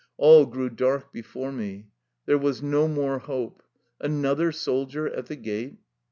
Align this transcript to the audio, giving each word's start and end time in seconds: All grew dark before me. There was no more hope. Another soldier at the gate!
All 0.17 0.47
grew 0.47 0.71
dark 0.71 1.13
before 1.13 1.51
me. 1.51 1.91
There 2.25 2.39
was 2.39 2.63
no 2.63 2.87
more 2.87 3.19
hope. 3.19 3.61
Another 3.99 4.51
soldier 4.51 5.05
at 5.07 5.27
the 5.27 5.35
gate! 5.35 5.77